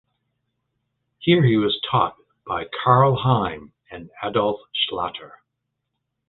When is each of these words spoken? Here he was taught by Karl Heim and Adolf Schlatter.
Here 1.19 1.43
he 1.45 1.57
was 1.57 1.79
taught 1.91 2.17
by 2.47 2.65
Karl 2.83 3.17
Heim 3.17 3.71
and 3.91 4.09
Adolf 4.23 4.59
Schlatter. 4.73 5.41